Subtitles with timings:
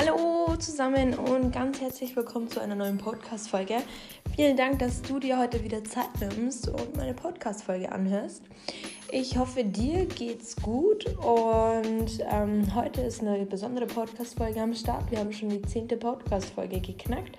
[0.00, 3.78] Hallo zusammen und ganz herzlich willkommen zu einer neuen Podcast-Folge.
[4.36, 8.44] Vielen Dank, dass du dir heute wieder Zeit nimmst und meine Podcast-Folge anhörst.
[9.10, 15.10] Ich hoffe, dir geht's gut und ähm, heute ist eine besondere Podcast-Folge am Start.
[15.10, 17.36] Wir haben schon die zehnte Podcast-Folge geknackt.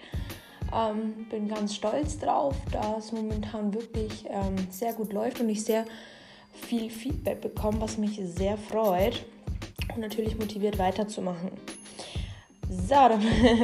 [0.75, 5.63] Ähm, bin ganz stolz drauf, da es momentan wirklich ähm, sehr gut läuft und ich
[5.63, 5.85] sehr
[6.51, 9.25] viel Feedback bekomme, was mich sehr freut
[9.95, 11.51] und natürlich motiviert weiterzumachen.
[12.69, 13.23] So, dann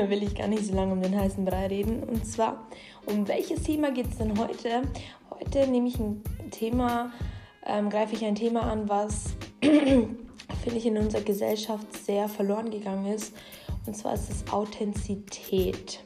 [0.09, 2.03] will ich gar nicht so lange um den heißen Brei reden.
[2.03, 2.65] Und zwar,
[3.05, 4.81] um welches Thema geht es denn heute?
[5.29, 7.11] Heute nehme ich ein Thema,
[7.67, 10.17] ähm, greife ich ein Thema an, was, finde
[10.75, 13.35] ich, in unserer Gesellschaft sehr verloren gegangen ist.
[13.85, 15.99] Und zwar ist es Authentizität.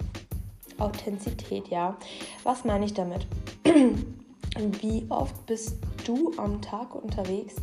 [0.78, 1.96] Authentizität, ja.
[2.44, 3.28] Was meine ich damit?
[4.82, 7.56] Wie oft bist du am Tag unterwegs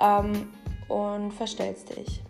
[0.00, 0.48] ähm,
[0.88, 2.20] und verstellst dich?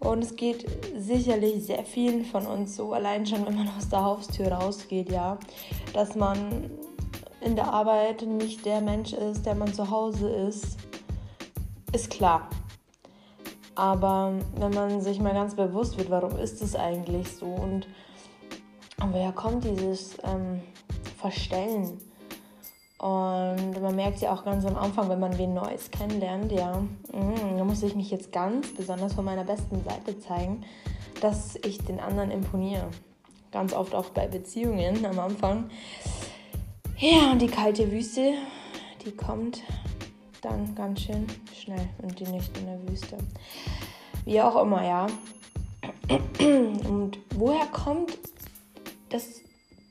[0.00, 4.02] Und es geht sicherlich sehr vielen von uns so, allein schon, wenn man aus der
[4.02, 5.38] Haustür rausgeht, ja,
[5.92, 6.70] dass man
[7.42, 10.78] in der Arbeit nicht der Mensch ist, der man zu Hause ist,
[11.92, 12.48] ist klar.
[13.74, 17.86] Aber wenn man sich mal ganz bewusst wird, warum ist es eigentlich so und
[19.02, 20.60] woher kommt dieses ähm,
[21.18, 21.98] Verstellen?
[23.00, 26.80] Und man merkt ja auch ganz am Anfang, wenn man wen Neues kennenlernt, ja,
[27.12, 30.64] mm, da muss ich mich jetzt ganz besonders von meiner besten Seite zeigen,
[31.22, 32.90] dass ich den anderen imponiere.
[33.52, 35.70] Ganz oft auch bei Beziehungen am Anfang.
[36.98, 38.34] Ja, und die kalte Wüste,
[39.02, 39.62] die kommt
[40.42, 41.26] dann ganz schön
[41.58, 43.16] schnell und die nüchterne Wüste.
[44.26, 45.06] Wie auch immer, ja.
[46.86, 48.18] Und woher kommt
[49.08, 49.40] das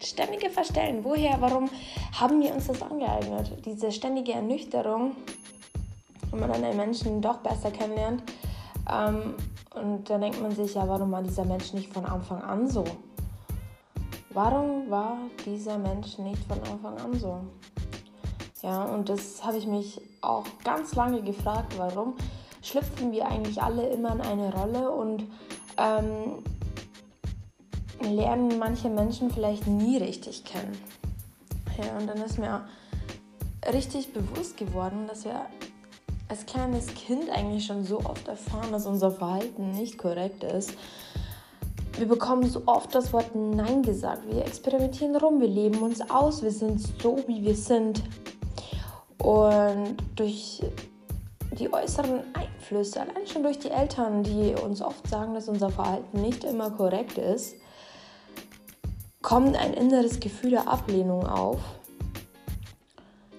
[0.04, 1.04] ständige Verstellen.
[1.04, 1.70] Woher, warum
[2.14, 3.52] haben wir uns das angeeignet?
[3.66, 5.16] Diese ständige Ernüchterung,
[6.32, 8.24] wenn man dann einen Menschen doch besser kennenlernt.
[8.92, 9.36] Ähm,
[9.76, 12.84] und da denkt man sich, ja, warum war dieser Mensch nicht von Anfang an so?
[14.32, 17.40] Warum war dieser Mensch nicht von Anfang an so?
[18.62, 22.16] Ja, und das habe ich mich auch ganz lange gefragt, warum
[22.62, 25.24] schlüpfen wir eigentlich alle immer in eine Rolle und
[25.78, 26.44] ähm,
[28.02, 30.78] lernen manche Menschen vielleicht nie richtig kennen.
[31.78, 32.66] Ja, und dann ist mir
[33.74, 35.46] richtig bewusst geworden, dass wir
[36.28, 40.74] als kleines Kind eigentlich schon so oft erfahren, dass unser Verhalten nicht korrekt ist.
[41.98, 44.28] Wir bekommen so oft das Wort Nein gesagt.
[44.32, 48.04] Wir experimentieren rum, wir leben uns aus, wir sind so, wie wir sind.
[49.18, 50.62] Und durch
[51.60, 56.22] die äußeren Einflüsse, allein schon durch die Eltern, die uns oft sagen, dass unser Verhalten
[56.22, 57.56] nicht immer korrekt ist,
[59.30, 61.60] kommt ein inneres Gefühl der Ablehnung auf,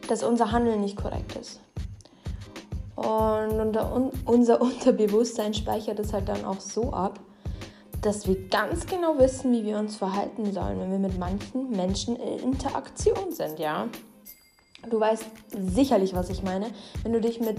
[0.09, 1.59] dass unser Handeln nicht korrekt ist.
[2.95, 3.77] Und
[4.25, 7.19] unser Unterbewusstsein speichert es halt dann auch so ab,
[8.03, 12.15] dass wir ganz genau wissen, wie wir uns verhalten sollen, wenn wir mit manchen Menschen
[12.15, 13.89] in Interaktion sind, ja.
[14.89, 16.67] Du weißt sicherlich, was ich meine.
[17.03, 17.59] Wenn du dich mit,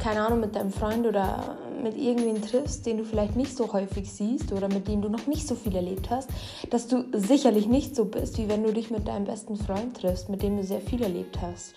[0.00, 4.10] keine Ahnung, mit deinem Freund oder mit irgendwen triffst, den du vielleicht nicht so häufig
[4.10, 6.30] siehst oder mit dem du noch nicht so viel erlebt hast,
[6.70, 10.30] dass du sicherlich nicht so bist, wie wenn du dich mit deinem besten Freund triffst,
[10.30, 11.74] mit dem du sehr viel erlebt hast.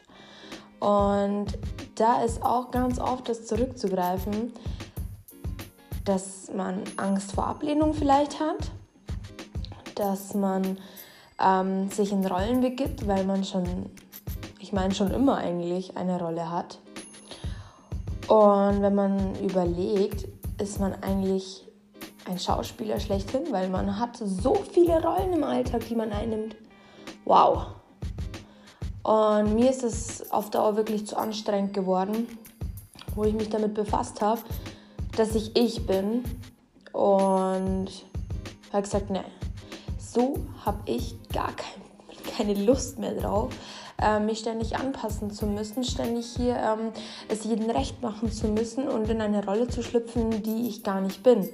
[0.79, 1.47] Und
[1.95, 4.53] da ist auch ganz oft das zurückzugreifen,
[6.05, 8.71] dass man Angst vor Ablehnung vielleicht hat,
[9.95, 10.77] dass man
[11.41, 13.89] ähm, sich in Rollen begibt, weil man schon
[14.65, 16.79] ich meine schon immer eigentlich eine Rolle hat.
[18.27, 20.27] Und wenn man überlegt,
[20.59, 21.63] ist man eigentlich
[22.27, 26.55] ein Schauspieler schlechthin, weil man hat so viele Rollen im Alltag, die man einnimmt.
[27.25, 27.67] Wow.
[29.03, 32.27] Und mir ist es auf Dauer wirklich zu anstrengend geworden,
[33.13, 34.41] wo ich mich damit befasst habe,
[35.15, 36.23] dass ich ich bin.
[36.91, 37.91] Und
[38.73, 39.23] habe gesagt, ne,
[39.99, 41.83] so habe ich gar kein,
[42.35, 43.53] keine Lust mehr drauf
[44.05, 46.91] äh, mich ständig anpassen zu müssen, ständig hier ähm,
[47.27, 51.01] es jedem recht machen zu müssen und in eine Rolle zu schlüpfen, die ich gar
[51.01, 51.49] nicht bin.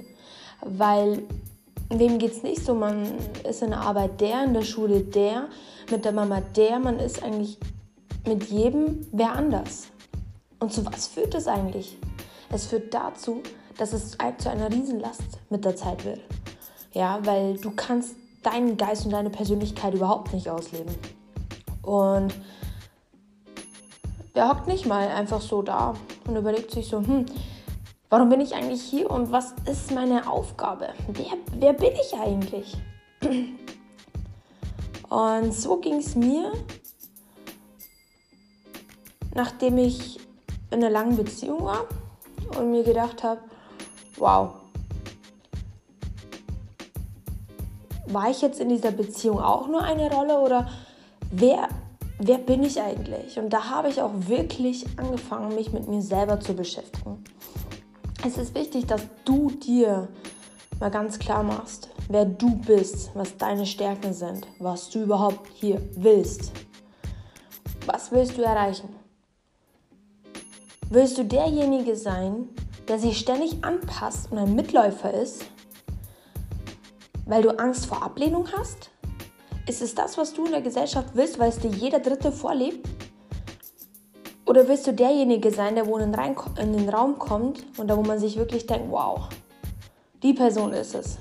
[0.62, 1.24] Weil
[1.90, 2.74] wem geht es nicht so?
[2.74, 3.08] Man
[3.50, 5.48] ist in der Arbeit der, in der Schule der,
[5.90, 7.58] mit der Mama der, man ist eigentlich
[8.28, 9.88] mit jedem wer anders.
[10.60, 11.98] Und zu was führt es eigentlich?
[12.52, 13.42] Es führt dazu,
[13.78, 16.20] dass es zu einer Riesenlast mit der Zeit wird.
[16.94, 20.94] Ja, weil du kannst deinen Geist und deine Persönlichkeit überhaupt nicht ausleben.
[21.82, 22.34] Und
[24.36, 25.96] der hockt nicht mal einfach so da
[26.28, 27.26] und überlegt sich so, hm,
[28.10, 30.90] warum bin ich eigentlich hier und was ist meine Aufgabe?
[31.08, 32.78] Wer, wer bin ich eigentlich?
[35.10, 36.54] Und so ging es mir,
[39.36, 40.22] nachdem ich
[40.70, 41.86] in einer langen Beziehung war
[42.58, 43.42] und mir gedacht habe,
[44.16, 44.54] wow,
[48.08, 50.70] war ich jetzt in dieser Beziehung auch nur eine Rolle oder
[51.32, 51.70] wer,
[52.20, 53.40] wer bin ich eigentlich?
[53.40, 57.24] Und da habe ich auch wirklich angefangen, mich mit mir selber zu beschäftigen.
[58.26, 60.08] Es ist wichtig, dass du dir
[60.80, 65.82] mal ganz klar machst, wer du bist, was deine Stärken sind, was du überhaupt hier
[65.96, 66.52] willst.
[67.88, 68.90] Was willst du erreichen?
[70.90, 72.50] Willst du derjenige sein,
[72.88, 75.46] der sich ständig anpasst und ein Mitläufer ist,
[77.26, 78.91] weil du Angst vor Ablehnung hast?
[79.72, 82.86] Ist es das, was du in der Gesellschaft willst, weil es dir jeder Dritte vorlebt?
[84.46, 88.20] Oder willst du derjenige sein, der wo in den, Raum kommt und da wo man
[88.20, 89.30] sich wirklich denkt, wow,
[90.24, 91.20] die Person ist es.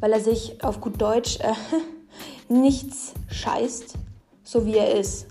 [0.00, 1.54] Weil er sich auf gut Deutsch äh,
[2.52, 3.94] nichts scheißt,
[4.44, 5.28] so wie er ist.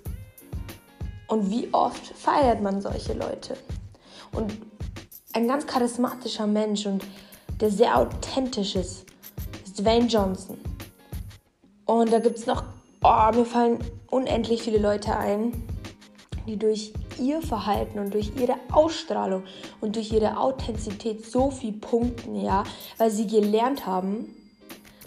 [1.28, 3.56] Und wie oft feiert man solche Leute?
[4.32, 4.52] Und
[5.34, 7.04] ein ganz charismatischer Mensch und
[7.62, 9.06] der sehr authentisch ist,
[9.64, 10.58] ist Dwayne Johnson.
[11.88, 12.64] Und da gibt es noch,
[13.02, 13.80] oh, mir fallen
[14.12, 15.54] unendlich viele Leute ein,
[16.46, 19.44] die durch ihr Verhalten und durch ihre Ausstrahlung
[19.82, 22.64] und durch ihre Authentizität so viel punkten, ja,
[22.98, 24.36] weil sie gelernt haben,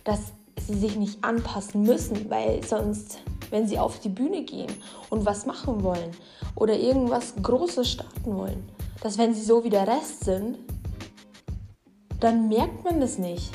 [0.04, 3.18] dass sie sich nicht anpassen müssen, weil sonst,
[3.50, 4.72] wenn sie auf die Bühne gehen
[5.10, 6.12] und was machen wollen
[6.54, 8.68] oder irgendwas Großes starten wollen,
[9.02, 10.58] dass wenn sie so wie der Rest sind,
[12.20, 13.50] dann merkt man das nicht.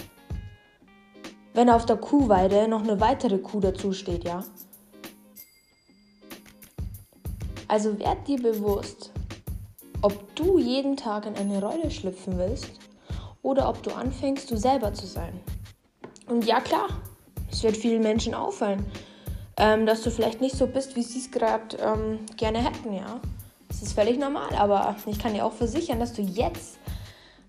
[1.55, 4.43] Wenn auf der Kuhweide noch eine weitere Kuh dazu steht, ja.
[7.69, 9.11] Also werd dir bewusst,
[10.01, 12.71] ob du jeden Tag in eine Rolle schlüpfen willst
[13.41, 15.39] oder ob du anfängst, du selber zu sein.
[16.27, 16.89] Und ja klar,
[17.49, 18.85] es wird vielen Menschen auffallen,
[19.55, 23.21] ähm, dass du vielleicht nicht so bist, wie sie es gerade ähm, gerne hätten, ja.
[23.69, 26.79] Das ist völlig normal, aber ich kann dir auch versichern, dass du jetzt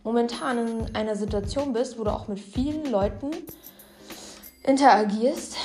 [0.05, 3.33] momentan in einer Situation bist, wo du auch mit vielen Leuten
[4.67, 5.57] interagierst,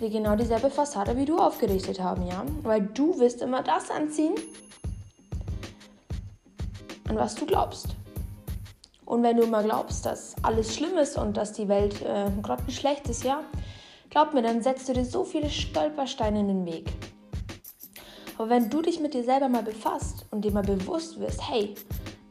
[0.00, 2.44] die genau dieselbe Fassade wie du aufgerichtet haben, ja?
[2.62, 4.34] Weil du wirst immer das anziehen,
[7.08, 7.88] an was du glaubst.
[9.04, 13.08] Und wenn du immer glaubst, dass alles schlimm ist und dass die Welt äh, grottenschlecht
[13.08, 13.42] ist, ja,
[14.08, 16.92] glaub mir, dann setzt du dir so viele Stolpersteine in den Weg.
[18.38, 21.74] Aber wenn du dich mit dir selber mal befasst und dir mal bewusst wirst, hey,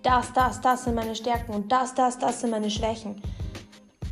[0.01, 3.21] das, das, das sind meine Stärken und das, das, das sind meine Schwächen,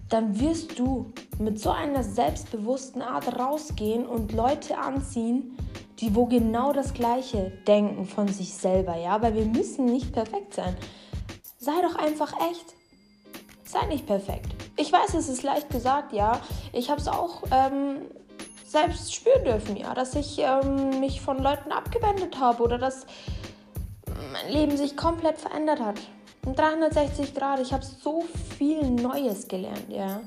[0.10, 5.58] dann wirst du mit so einer selbstbewussten Art rausgehen und Leute anziehen,
[6.00, 10.54] die wo genau das Gleiche denken von sich selber, ja, weil wir müssen nicht perfekt
[10.54, 10.76] sein.
[11.60, 12.76] Sei doch einfach echt.
[13.64, 14.48] Sei nicht perfekt.
[14.78, 16.40] Ich weiß, es ist leicht gesagt, ja.
[16.72, 18.02] Ich habe es auch ähm,
[18.66, 23.06] selbst spüren dürfen, ja, dass ich ähm, mich von Leuten abgewendet habe oder dass
[24.32, 26.00] mein Leben sich komplett verändert hat.
[26.46, 27.60] 360 Grad.
[27.60, 28.24] Ich habe so
[28.58, 30.22] viel Neues gelernt, ja.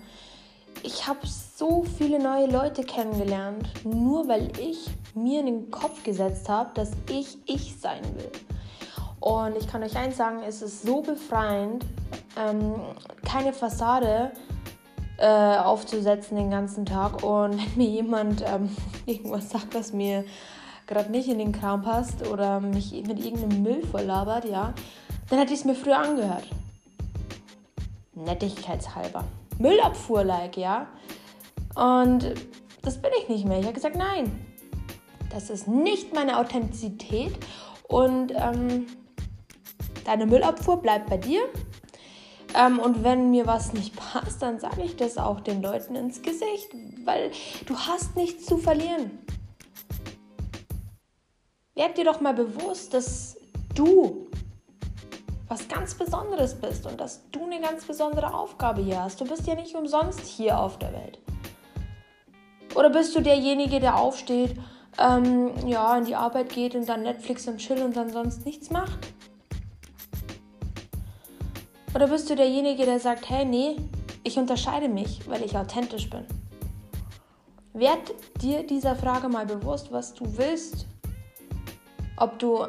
[0.83, 6.49] Ich habe so viele neue Leute kennengelernt, nur weil ich mir in den Kopf gesetzt
[6.49, 8.31] habe, dass ich ich sein will.
[9.21, 11.85] Und ich kann euch eins sagen, es ist so befreiend,
[12.39, 12.77] ähm,
[13.27, 14.33] keine Fassade
[15.19, 17.23] äh, aufzusetzen den ganzen Tag.
[17.23, 18.75] Und wenn mir jemand ähm,
[19.07, 20.25] irgendwas sagt, was mir
[20.87, 24.73] gerade nicht in den Kram passt oder mich mit irgendeinem Müll volllabert, ja,
[25.29, 26.45] dann hätte ich es mir früher angehört.
[28.15, 29.25] Nettigkeitshalber.
[29.61, 30.89] Müllabfuhr-like, ja.
[31.75, 32.35] Und
[32.83, 33.59] das bin ich nicht mehr.
[33.59, 34.45] Ich habe gesagt, nein,
[35.31, 37.33] das ist nicht meine Authentizität
[37.89, 38.87] und ähm,
[40.05, 41.43] deine Müllabfuhr bleibt bei dir.
[42.59, 46.23] Ähm, und wenn mir was nicht passt, dann sage ich das auch den Leuten ins
[46.23, 46.75] Gesicht,
[47.05, 47.31] weil
[47.67, 49.19] du hast nichts zu verlieren.
[51.75, 53.37] Werd dir doch mal bewusst, dass
[53.75, 54.20] du
[55.51, 59.21] was ganz Besonderes bist und dass du eine ganz besondere Aufgabe hier hast.
[59.21, 61.19] Du bist ja nicht umsonst hier auf der Welt.
[62.77, 64.57] Oder bist du derjenige, der aufsteht,
[64.97, 68.71] ähm, ja, in die Arbeit geht und dann Netflix und Chill und dann sonst nichts
[68.71, 69.13] macht?
[71.97, 73.77] Oder bist du derjenige, der sagt, hey, nee,
[74.23, 76.25] ich unterscheide mich, weil ich authentisch bin?
[77.73, 80.87] Werd dir dieser Frage mal bewusst, was du willst.
[82.17, 82.69] Ob du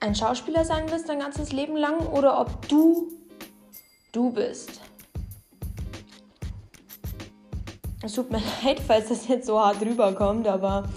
[0.00, 3.08] ein Schauspieler sein willst dein ganzes Leben lang oder ob du
[4.12, 4.80] du bist.
[8.02, 10.88] Es tut mir leid, falls das jetzt so hart rüberkommt, aber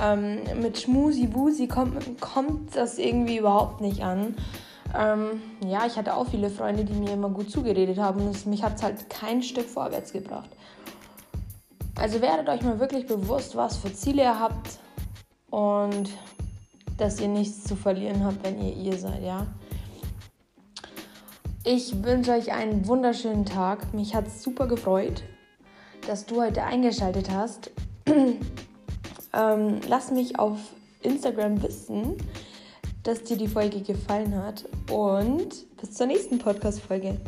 [0.00, 4.34] ähm, mit Schmusi-Wusi kommt, kommt das irgendwie überhaupt nicht an.
[4.98, 8.46] Ähm, ja, ich hatte auch viele Freunde, die mir immer gut zugeredet haben und es,
[8.46, 10.48] mich hat es halt kein Stück vorwärts gebracht.
[11.96, 14.78] Also werdet euch mal wirklich bewusst, was für Ziele ihr habt
[15.50, 16.08] und
[16.98, 19.46] dass ihr nichts zu verlieren habt, wenn ihr ihr seid, ja.
[21.64, 23.92] Ich wünsche euch einen wunderschönen Tag.
[23.94, 25.22] Mich hat es super gefreut.
[26.06, 27.70] dass du heute eingeschaltet hast.
[28.06, 30.58] ähm, lass mich auf
[31.02, 32.16] Instagram wissen,
[33.02, 37.18] dass dir die Folge gefallen hat und bis zur nächsten Podcast-Folge.